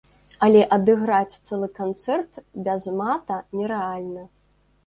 [0.45, 4.29] Але адыграць цэлы канцэрт без мата нерэальна.